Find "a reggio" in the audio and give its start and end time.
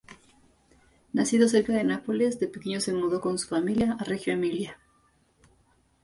3.99-4.33